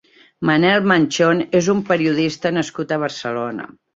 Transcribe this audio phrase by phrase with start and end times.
[0.49, 3.71] Manel Manchón és un periodista nascut a Barcelona.